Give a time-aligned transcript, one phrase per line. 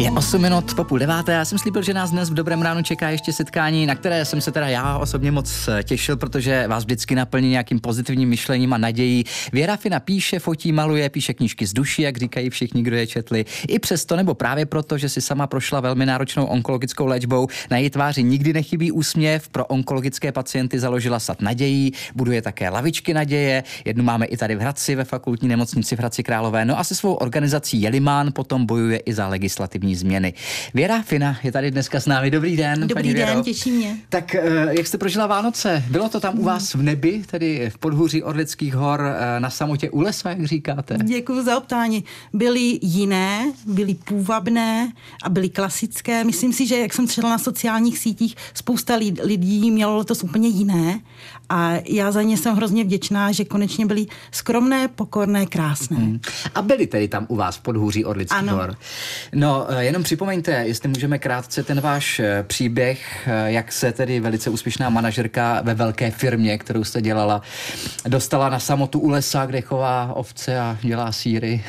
[0.00, 1.32] Je 8 minut po půl deváté.
[1.32, 4.40] Já jsem slíbil, že nás dnes v dobrém ránu čeká ještě setkání, na které jsem
[4.40, 8.78] se teda já osobně moc eh, těšil, protože vás vždycky naplní nějakým pozitivním myšlením a
[8.78, 9.24] nadějí.
[9.52, 13.44] Věra Fina píše, fotí, maluje, píše knížky z duší, jak říkají všichni, kdo je četli.
[13.68, 17.90] I přesto, nebo právě proto, že si sama prošla velmi náročnou onkologickou léčbou, na její
[17.90, 19.48] tváři nikdy nechybí úsměv.
[19.48, 23.64] Pro onkologické pacienty založila sad nadějí, buduje také lavičky naděje.
[23.84, 26.64] Jednu máme i tady v Hradci ve fakultní nemocnici v Hradci Králové.
[26.64, 30.34] No a se svou organizací Jelimán potom bojuje i za legislativní pozitivní změny.
[30.74, 32.30] Věra Fina je tady dneska s námi.
[32.30, 32.80] Dobrý den.
[32.80, 33.42] Dobrý paní den, Věro.
[33.42, 33.96] těší mě.
[34.08, 35.82] Tak eh, jak jste prožila Vánoce?
[35.90, 39.90] Bylo to tam u vás v nebi, tedy v podhůří Orlických hor, eh, na samotě
[39.90, 40.98] u lesa, jak říkáte?
[41.04, 42.04] Děkuji za optání.
[42.32, 46.24] Byly jiné, byly půvabné a byly klasické.
[46.24, 51.00] Myslím si, že jak jsem třeba na sociálních sítích, spousta lidí mělo to úplně jiné
[51.50, 55.96] a já za ně jsem hrozně vděčná, že konečně byly skromné, pokorné, krásné.
[55.96, 56.20] Hmm.
[56.54, 58.56] A byly tedy tam u vás v podhůří Orlických ano.
[58.56, 58.74] hor?
[59.34, 64.20] No, eh, jenom připomeňte, jestli můžeme krátce ten váš eh, příběh, eh, jak se tedy
[64.20, 67.42] velice úspěšná manažerka ve velké firmě, kterou jste dělala,
[68.08, 71.64] dostala na samotu u lesa, kde chová ovce a dělá síry.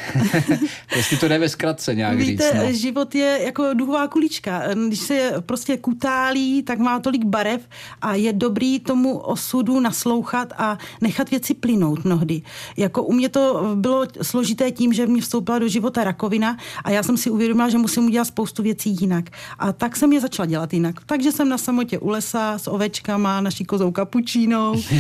[0.95, 2.63] jestli to jde ve zkratce nějak Víte, říct.
[2.63, 2.73] No.
[2.73, 4.64] život je jako duhová kulička.
[4.88, 7.61] Když se prostě kutálí, tak má tolik barev
[8.02, 12.41] a je dobrý tomu osudu naslouchat a nechat věci plynout mnohdy.
[12.77, 17.03] Jako u mě to bylo složité tím, že mě vstoupila do života rakovina a já
[17.03, 19.25] jsem si uvědomila, že musím udělat spoustu věcí jinak.
[19.59, 20.95] A tak jsem je začala dělat jinak.
[21.05, 24.81] Takže jsem na samotě u lesa s ovečkama, naší kozou kapučínou.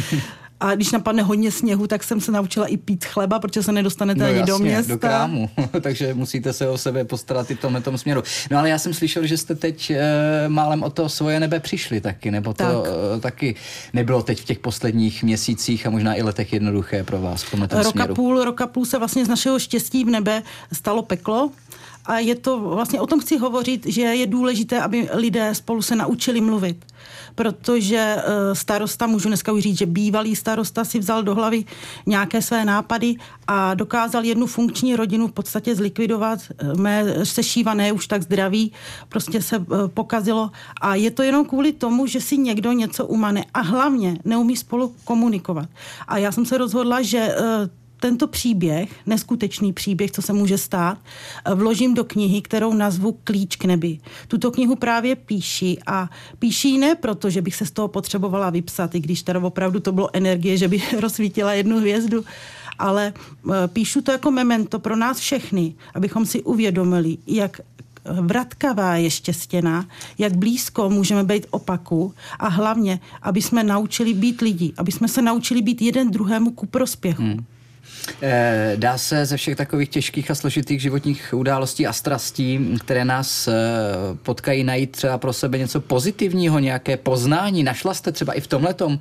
[0.61, 4.19] A když napadne hodně sněhu, tak jsem se naučila i pít chleba, protože se nedostanete
[4.19, 4.93] no, ani jasně, do města.
[4.93, 5.49] do krámu,
[5.81, 8.23] takže musíte se o sebe postarat i v tomhle tom směru.
[8.51, 9.99] No ale já jsem slyšel, že jste teď e,
[10.47, 12.93] málem o to svoje nebe přišli taky, nebo to tak.
[13.17, 13.55] e, taky
[13.93, 17.67] nebylo teď v těch posledních měsících a možná i letech jednoduché pro vás v tomhle
[17.71, 18.15] roka směru.
[18.15, 20.43] Půl, roka půl se vlastně z našeho štěstí v nebe
[20.73, 21.51] stalo peklo
[22.05, 25.95] a je to vlastně o tom chci hovořit, že je důležité, aby lidé spolu se
[25.95, 26.85] naučili mluvit.
[27.35, 31.65] Protože eh, starosta, můžu dneska už říct, že bývalý starosta si vzal do hlavy
[32.05, 33.15] nějaké své nápady
[33.47, 36.39] a dokázal jednu funkční rodinu v podstatě zlikvidovat.
[36.57, 38.71] Eh, mé sešívané už tak zdraví
[39.09, 43.45] prostě se eh, pokazilo a je to jenom kvůli tomu, že si někdo něco umane
[43.53, 45.69] a hlavně neumí spolu komunikovat.
[46.07, 47.35] A já jsem se rozhodla, že
[48.01, 50.97] tento příběh, neskutečný příběh, co se může stát,
[51.55, 53.99] vložím do knihy, kterou nazvu Klíč k nebi.
[54.27, 58.95] Tuto knihu právě píši a píši ne proto, že bych se z toho potřebovala vypsat,
[58.95, 62.23] i když teda opravdu to bylo energie, že by rozsvítila jednu hvězdu,
[62.79, 67.61] ale e, píšu to jako memento pro nás všechny, abychom si uvědomili, jak
[68.05, 69.85] vratkavá je štěstěná,
[70.17, 75.21] jak blízko můžeme být opaku a hlavně, aby jsme naučili být lidi, aby jsme se
[75.21, 77.21] naučili být jeden druhému ku prospěchu.
[77.21, 77.45] Hmm.
[78.21, 83.47] Eh, dá se ze všech takových těžkých a složitých životních událostí a strastí, které nás
[83.47, 83.53] eh,
[84.23, 87.63] potkají, najít třeba pro sebe něco pozitivního, nějaké poznání?
[87.63, 88.99] Našla jste třeba i v tomhletom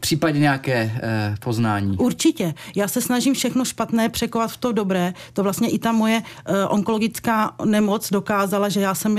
[0.00, 1.96] případě nějaké eh, poznání?
[1.96, 2.54] Určitě.
[2.76, 5.14] Já se snažím všechno špatné překovat v to dobré.
[5.32, 6.22] To vlastně i ta moje
[6.68, 9.18] onkologická nemoc dokázala, že já jsem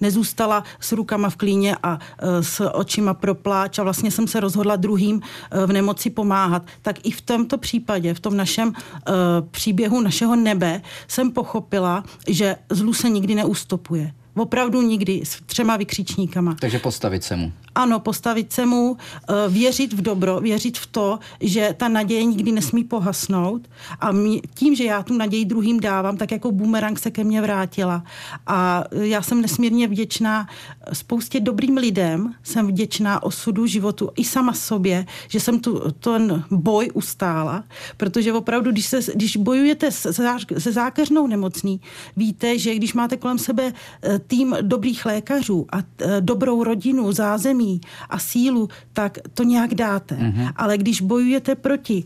[0.00, 1.98] nezůstala s rukama v klíně a
[2.40, 5.20] s očima pro pláč a vlastně jsem se rozhodla druhým
[5.66, 6.62] v nemoci pomáhat.
[6.82, 9.14] Tak i v tomto případě, v tom našem našem uh,
[9.50, 14.12] příběhu našeho nebe jsem pochopila, že zlu se nikdy neustupuje.
[14.34, 16.56] Opravdu nikdy s třema vykřičníkama.
[16.60, 17.52] Takže postavit se mu.
[17.78, 22.52] Ano, postavit se mu, eh, věřit v dobro, věřit v to, že ta naděje nikdy
[22.52, 23.68] nesmí pohasnout
[24.00, 24.10] a
[24.54, 28.04] tím, že já tu naději druhým dávám, tak jako bumerang se ke mně vrátila.
[28.46, 30.48] A já jsem nesmírně vděčná
[30.92, 36.90] spoustě dobrým lidem, jsem vděčná osudu životu i sama sobě, že jsem tu ten boj
[36.94, 37.64] ustála,
[37.96, 40.12] protože opravdu, když, se, když bojujete se,
[40.58, 41.80] se zákeřnou nemocný,
[42.16, 43.72] víte, že když máte kolem sebe
[44.02, 47.67] eh, tým dobrých lékařů a eh, dobrou rodinu, zázemí,
[48.10, 50.14] a sílu, tak to nějak dáte.
[50.14, 50.52] Mm-hmm.
[50.56, 52.04] Ale když bojujete proti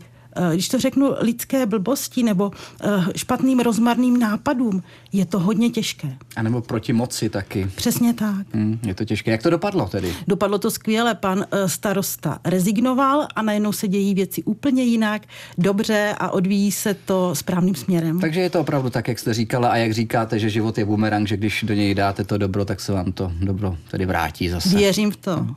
[0.53, 2.51] když to řeknu, lidské blbosti nebo
[2.81, 6.17] eh, špatným rozmarným nápadům, je to hodně těžké.
[6.35, 7.67] A nebo proti moci taky.
[7.75, 8.47] Přesně tak.
[8.53, 9.31] Hmm, je to těžké.
[9.31, 10.13] Jak to dopadlo tedy?
[10.27, 11.15] Dopadlo to skvěle.
[11.15, 15.21] Pan eh, starosta rezignoval a najednou se dějí věci úplně jinak,
[15.57, 18.19] dobře a odvíjí se to správným směrem.
[18.19, 21.27] Takže je to opravdu tak, jak jste říkala a jak říkáte, že život je bumerang,
[21.27, 24.77] že když do něj dáte to dobro, tak se vám to dobro tedy vrátí zase.
[24.77, 25.47] Věřím v to.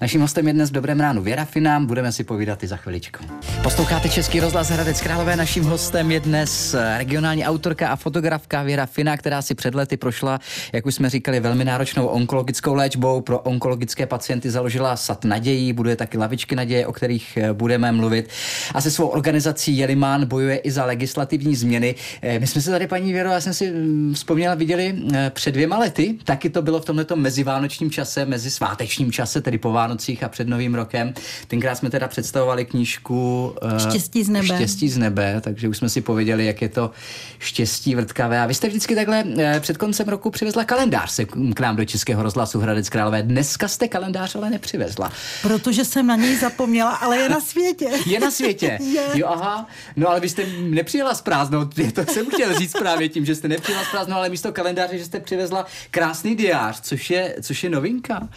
[0.00, 3.24] Naším hostem je dnes v Dobrém ránu Věra Finám, budeme si povídat i za chviličku.
[3.62, 5.36] Posloucháte Český rozhlas Hradec Králové.
[5.36, 10.40] Naším hostem je dnes regionální autorka a fotografka Věra Fina, která si před lety prošla,
[10.72, 13.20] jak už jsme říkali, velmi náročnou onkologickou léčbou.
[13.20, 18.28] Pro onkologické pacienty založila sad nadějí, buduje taky lavičky naděje, o kterých eh, budeme mluvit.
[18.74, 21.94] A se svou organizací Jelimán bojuje i za legislativní změny.
[22.22, 25.52] Eh, my jsme se tady, paní Věro, já jsem si mm, vzpomněla, viděli eh, před
[25.52, 30.24] dvěma lety, taky to bylo v tomto mezivánočním čase, mezi svátečním čase, tedy po Vánocích
[30.24, 31.14] a před Novým rokem.
[31.48, 33.54] Tenkrát jsme teda představovali knížku
[33.88, 34.54] Štěstí z nebe.
[34.54, 36.90] Štěstí z nebe, takže už jsme si pověděli, jak je to
[37.38, 38.40] štěstí vrtkavé.
[38.40, 41.24] A vy jste vždycky takhle eh, před koncem roku přivezla kalendář se
[41.54, 43.22] k nám do Českého rozhlasu Hradec Králové.
[43.22, 45.12] Dneska jste kalendář ale nepřivezla.
[45.42, 47.88] Protože jsem na něj zapomněla, ale je na světě.
[48.06, 48.78] Je na světě?
[48.82, 49.02] je.
[49.14, 49.66] Jo, aha.
[49.96, 53.48] No ale vy jste nepřijela z prázdnou, to jsem chtěl říct právě tím, že jste
[53.48, 57.70] nepřijela z prázdnou, ale místo kalendáře, že jste přivezla krásný diář, což je, což je
[57.70, 58.28] novinka.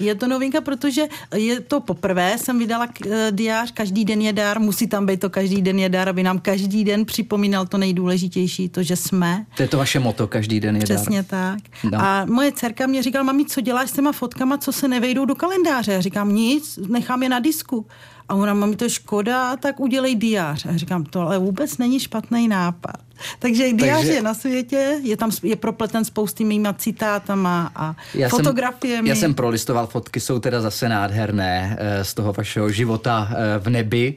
[0.00, 1.02] Je to novinka, protože
[1.36, 5.30] je to poprvé, jsem vydala eh, diář, každý den je dár, musí tam být to
[5.30, 9.46] každý den je dar, aby nám každý den připomínal to nejdůležitější, to, že jsme.
[9.56, 11.58] To je to vaše moto, každý den je Přesně dar.
[11.60, 11.92] tak.
[11.92, 11.98] No.
[12.00, 15.34] A moje dcerka mě říkala, mami, co děláš s těma fotkama, co se nevejdou do
[15.34, 15.92] kalendáře?
[15.92, 17.86] Já říkám, nic, nechám je na disku.
[18.30, 20.66] A ona, mami, to je škoda, tak udělej diář.
[20.66, 23.10] A říkám, to ale vůbec není špatný nápad.
[23.38, 24.12] Takže diář Takže...
[24.12, 28.96] je na světě, je tam je propleten spousty mýma citátama a já fotografiemi.
[28.96, 33.58] Jsem, já jsem prolistoval, fotky jsou teda zase nádherné eh, z toho vašeho života eh,
[33.58, 34.14] v nebi,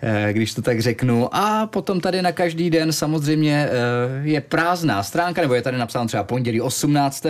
[0.00, 1.34] eh, když to tak řeknu.
[1.34, 3.68] A potom tady na každý den samozřejmě
[4.22, 7.26] je prázdná stránka, nebo je tady napsáno třeba pondělí 18.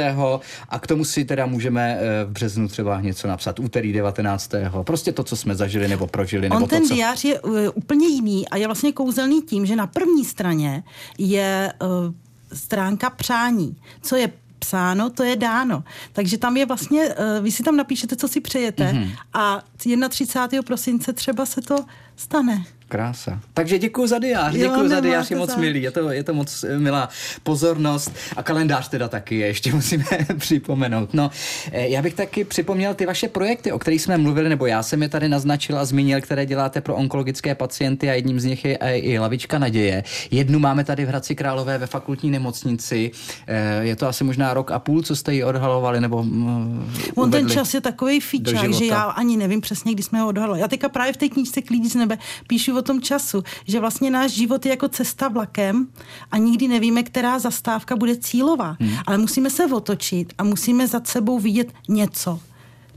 [0.68, 4.54] a k tomu si teda můžeme v březnu třeba něco napsat, úterý 19.
[4.82, 6.50] Prostě to, co jsme zažili nebo prožili.
[6.50, 6.94] On nebo ten to, co...
[6.94, 7.40] diář je
[7.74, 10.82] úplně jiný a je vlastně kouzelný tím, že na první straně
[11.18, 12.14] je uh,
[12.52, 13.76] stránka přání.
[14.02, 15.84] Co je psáno, to je dáno.
[16.12, 19.10] Takže tam je vlastně, uh, vy si tam napíšete, co si přejete mm-hmm.
[19.32, 19.62] a
[20.08, 20.62] 31.
[20.62, 21.84] prosince třeba se to
[22.16, 22.64] stane.
[22.88, 23.40] Krása.
[23.54, 25.56] Takže děkuji za diář, děkuji za diář, je moc za...
[25.56, 27.08] milý, je to, je to moc eh, milá
[27.42, 30.04] pozornost a kalendář teda taky je, ještě musíme
[30.38, 31.14] připomenout.
[31.14, 31.30] No,
[31.72, 35.02] eh, já bych taky připomněl ty vaše projekty, o kterých jsme mluvili, nebo já jsem
[35.02, 38.76] je tady naznačil a zmínil, které děláte pro onkologické pacienty a jedním z nich je
[38.76, 40.04] i Lavička naděje.
[40.30, 43.10] Jednu máme tady v Hradci Králové ve fakultní nemocnici.
[43.46, 47.30] Eh, je to asi možná rok a půl, co jste ji odhalovali, nebo mm, On
[47.30, 50.60] ten čas je takový fičák, že já ani nevím přesně, kdy jsme ho odhalovali.
[50.60, 54.10] Já teďka právě v té knížce Klíč z nebe píšu o tom času, že vlastně
[54.10, 55.88] náš život je jako cesta vlakem
[56.30, 58.76] a nikdy nevíme, která zastávka bude cílová.
[58.80, 58.96] Hmm.
[59.06, 62.40] Ale musíme se otočit a musíme za sebou vidět něco.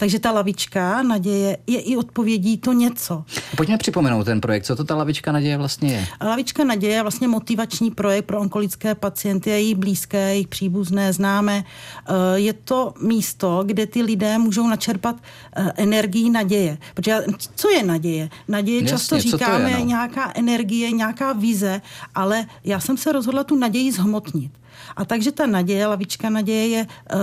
[0.01, 3.24] Takže ta lavička naděje je i odpovědí to něco.
[3.57, 4.65] Pojďme připomenout ten projekt.
[4.65, 6.07] Co to ta lavička naděje vlastně je?
[6.21, 11.63] Lavička naděje je vlastně motivační projekt pro onkolické pacienty a jejich blízké, jejich příbuzné, známe.
[11.63, 15.15] Eh, je to místo, kde ty lidé můžou načerpat
[15.56, 16.77] eh, energii naděje.
[16.94, 17.25] Protože
[17.56, 18.30] co je naděje?
[18.48, 19.86] Naděje Jasně, často říkáme je, no?
[19.86, 21.81] nějaká energie, nějaká vize,
[22.15, 24.51] ale já jsem se rozhodla tu naději zhmotnit.
[24.95, 27.15] A takže ta naděje, lavička naděje je, eh,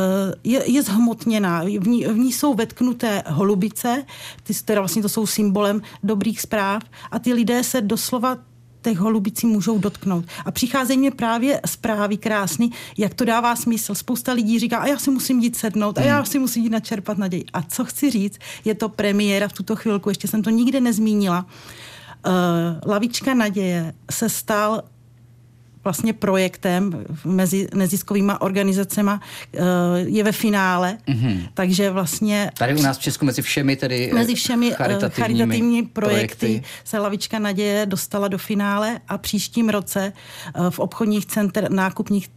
[0.44, 1.62] je, je zhmotněná.
[1.62, 4.04] V ní, v ní jsou vetknuté holubice,
[4.42, 8.36] ty, které vlastně to jsou symbolem dobrých zpráv a ty lidé se doslova
[8.82, 10.24] těch holubicí můžou dotknout.
[10.44, 13.94] A přicházejí mě právě zprávy krásný, jak to dává smysl.
[13.94, 16.26] Spousta lidí říká, a já si musím jít sednout, a já hmm.
[16.26, 17.44] si musím jít načerpat naději.
[17.52, 21.46] A co chci říct, je to premiéra v tuto chvilku, ještě jsem to nikde nezmínila.
[22.26, 22.32] Uh,
[22.90, 24.82] Lavička naděje se stal
[25.88, 29.60] vlastně projektem mezi neziskovými organizacemi eh,
[29.96, 31.48] je ve finále, mm-hmm.
[31.54, 32.50] takže vlastně...
[32.58, 36.46] Tady u nás v Česku mezi všemi tedy eh, mezi všemi eh, charitativními, charitativní projekty,
[36.46, 40.12] projekty se Lavička naděje dostala do finále a příštím roce
[40.70, 42.28] v obchodních center, nákupních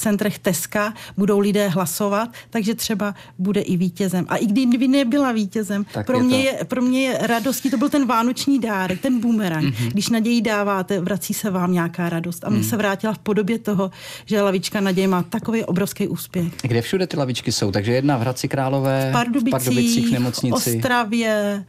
[0.00, 4.26] centrech Teska budou lidé hlasovat, takže třeba bude i vítězem.
[4.28, 7.76] A i kdyby nebyla vítězem, tak pro, je mě je, pro mě je radostí, to
[7.76, 9.64] byl ten vánoční dárek, ten boomerang.
[9.64, 9.90] Mm-hmm.
[9.90, 12.44] Když naději dáváte, vrací se vám nějaká radost.
[12.44, 12.64] A mě mm.
[12.64, 13.90] se vrátila v podobě toho,
[14.26, 16.52] že lavička naděje má takový obrovský úspěch.
[16.62, 17.70] Kde všude ty lavičky jsou?
[17.70, 20.72] Takže jedna v Hradci Králové, v Pardubicích, v, Pardubicích, v nemocnici.
[20.72, 21.64] v Ostravě,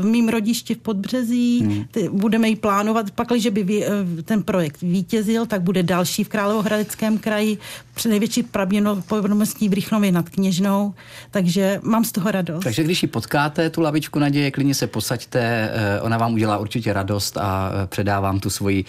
[0.00, 1.60] v mým rodišti v Podbřezí.
[1.60, 1.84] Hmm.
[2.18, 7.18] Budeme ji plánovat, pak, když by eh, ten projekt vítězil, tak bude další v Královohradeckém
[7.18, 7.58] kraji,
[7.94, 10.94] při největší pravděpodobností v Rychnově nad Kněžnou,
[11.30, 12.64] takže mám z toho radost.
[12.64, 16.92] Takže když ji potkáte, tu lavičku naděje, klidně se posaďte, eh, ona vám udělá určitě
[16.92, 18.84] radost a eh, předá vám tu svoji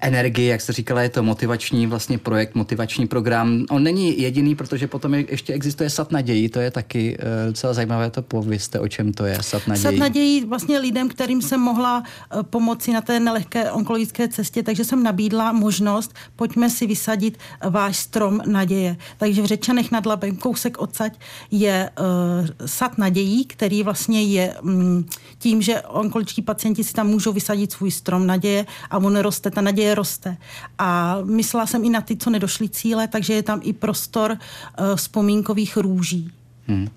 [0.00, 3.64] energii, jak jste říkala, je to motivační vlastně projekt, motivační program.
[3.70, 8.22] On není jediný, protože potom ještě existuje Sat naději, to je taky docela zajímavé, to
[8.22, 9.82] pověste, o čem to je Sat naději.
[9.82, 14.84] Sat nadějí vlastně lidem, kterým jsem mohla eh, pomoci na té nelehké onkologické cestě, takže
[14.84, 17.38] jsem nabídla možnost, pojďme si vysadit
[17.70, 18.96] váš strom naděje.
[19.16, 21.18] Takže v Řečanech nad Labem, kousek odsaď,
[21.50, 25.06] je uh, sad nadějí, který vlastně je um,
[25.38, 29.60] tím, že onkologičtí pacienti si tam můžou vysadit svůj strom naděje a on roste, ta
[29.60, 30.36] naděje roste.
[30.78, 34.96] A myslela jsem i na ty, co nedošli cíle, takže je tam i prostor uh,
[34.96, 36.32] vzpomínkových růží.
[36.66, 36.88] Hmm.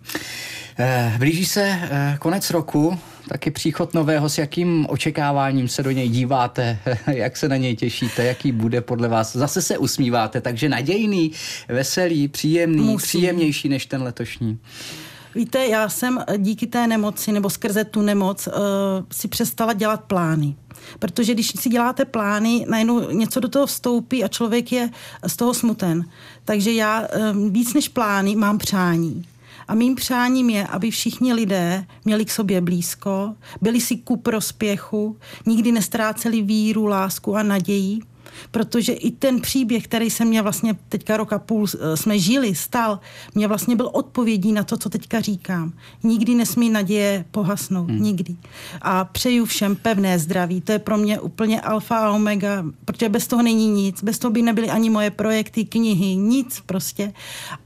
[0.79, 6.09] Eh, blíží se eh, konec roku, taky příchod nového, s jakým očekáváním se do něj
[6.09, 9.35] díváte, jak se na něj těšíte, jaký bude podle vás.
[9.35, 11.31] Zase se usmíváte, takže nadějný,
[11.67, 13.07] veselý, příjemný, Musí.
[13.07, 14.59] příjemnější než ten letošní.
[15.35, 18.53] Víte, já jsem díky té nemoci nebo skrze tu nemoc uh,
[19.11, 20.55] si přestala dělat plány.
[20.99, 24.89] Protože když si děláte plány, najednou něco do toho vstoupí a člověk je
[25.27, 26.05] z toho smuten.
[26.45, 29.25] Takže já um, víc než plány mám přání.
[29.67, 35.17] A mým přáním je, aby všichni lidé měli k sobě blízko, byli si ku prospěchu,
[35.45, 37.99] nikdy nestráceli víru, lásku a naději
[38.51, 42.99] protože i ten příběh, který se mě vlastně teďka roka půl eh, jsme žili, stal,
[43.35, 45.73] mě vlastně byl odpovědí na to, co teďka říkám.
[46.03, 48.03] Nikdy nesmí naděje pohasnout, hmm.
[48.03, 48.35] nikdy.
[48.81, 53.27] A přeju všem pevné zdraví, to je pro mě úplně alfa a omega, protože bez
[53.27, 57.13] toho není nic, bez toho by nebyly ani moje projekty, knihy, nic prostě.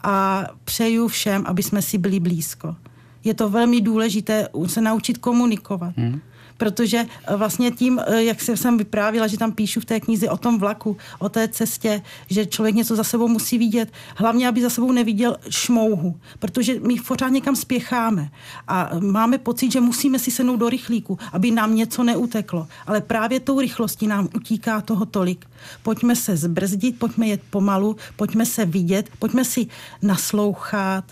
[0.03, 2.75] A přeju všem, aby jsme si byli blízko.
[3.23, 5.93] Je to velmi důležité se naučit komunikovat.
[5.97, 6.21] Hmm
[6.57, 10.37] protože eh, vlastně tím, eh, jak jsem vyprávila, že tam píšu v té knize o
[10.37, 14.69] tom vlaku, o té cestě, že člověk něco za sebou musí vidět, hlavně, aby za
[14.69, 18.29] sebou neviděl šmouhu, protože my pořád někam spěcháme
[18.67, 22.67] a máme pocit, že musíme si sednout do rychlíku, aby nám něco neuteklo.
[22.87, 25.45] Ale právě tou rychlostí nám utíká toho tolik.
[25.83, 29.67] Pojďme se zbrzdit, pojďme jet pomalu, pojďme se vidět, pojďme si
[30.01, 31.05] naslouchat,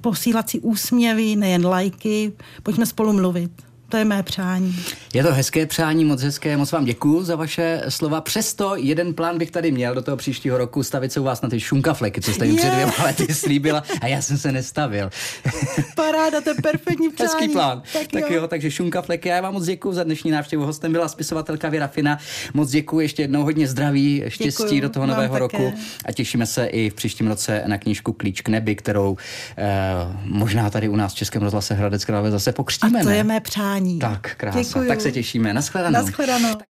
[0.00, 3.65] posílat si úsměvy, nejen lajky, pojďme spolu mluvit.
[3.88, 4.76] To je mé přání.
[5.14, 8.20] Je to hezké přání, moc hezké, moc vám děkuji za vaše slova.
[8.20, 11.48] Přesto jeden plán bych tady měl do toho příštího roku stavit se u vás na
[11.48, 15.10] ty šunkafleky, co jste mi před dvěma lety slíbila a já jsem se nestavil.
[15.94, 17.28] Paráda, to je perfektní přání.
[17.28, 17.82] Hezký plán.
[17.92, 18.36] Tak, tak jo.
[18.36, 19.28] jo, takže šunkafleky.
[19.28, 20.66] Já vám moc děkuji za dnešní návštěvu.
[20.66, 22.18] Hostem byla spisovatelka Věra Fina.
[22.54, 25.72] Moc děkuji ještě jednou hodně zdraví, štěstí děkuju, do toho nového roku
[26.04, 29.16] a těšíme se i v příštím roce na knížku Klíč k nebi, kterou
[29.56, 29.64] eh,
[30.24, 33.00] možná tady u nás v Českém rozhlase Hradec Králové zase pokřtíme.
[33.00, 33.16] A to ne?
[33.16, 34.62] je mé přání Tak, krása.
[34.62, 34.88] Děkuju.
[34.88, 35.54] Tak se těšíme.
[35.54, 35.92] Naschledanou.
[35.92, 36.56] Naschledanou.